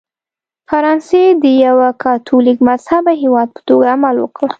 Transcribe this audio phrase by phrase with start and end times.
[0.69, 4.47] فرانسې د یوه کاتولیک مذهبه هېواد په توګه عمل وکړ.